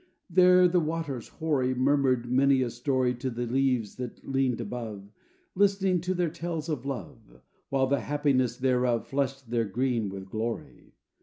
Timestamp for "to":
3.13-3.29, 6.01-6.15